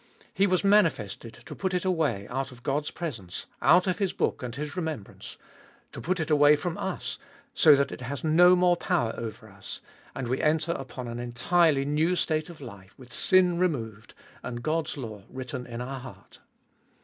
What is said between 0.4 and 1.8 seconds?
was manifested to put